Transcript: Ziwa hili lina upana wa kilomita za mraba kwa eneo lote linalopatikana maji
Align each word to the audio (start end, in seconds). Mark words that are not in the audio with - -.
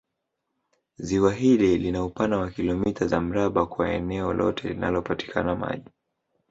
Ziwa 0.97 1.33
hili 1.33 1.77
lina 1.77 2.05
upana 2.05 2.37
wa 2.37 2.49
kilomita 2.51 3.07
za 3.07 3.21
mraba 3.21 3.65
kwa 3.65 3.91
eneo 3.93 4.33
lote 4.33 4.67
linalopatikana 4.69 5.55
maji 5.55 5.89